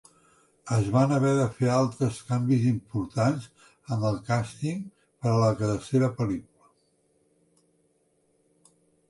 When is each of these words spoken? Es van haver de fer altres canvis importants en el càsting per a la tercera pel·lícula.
Es 0.75 0.85
van 0.93 1.11
haver 1.17 1.33
de 1.39 1.43
fer 1.57 1.67
altres 1.73 2.17
canvis 2.29 2.65
importants 2.69 3.45
en 3.97 4.07
el 4.11 4.17
càsting 4.31 4.81
per 5.27 5.31
a 5.33 5.37
la 5.45 5.53
tercera 5.61 6.11
pel·lícula. 6.23 6.75